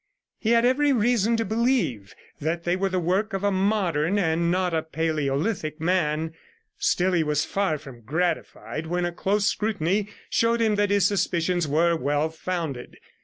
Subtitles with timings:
[0.39, 4.49] He had every reason to believe that they were the work of a modern and
[4.49, 6.31] not a palaeolithic man;
[6.79, 11.67] still he was far from gratified when a close scrutiny showed him that his suspicions
[11.67, 12.97] were well founded.